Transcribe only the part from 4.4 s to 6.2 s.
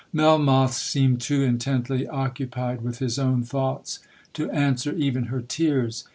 answer even her tears.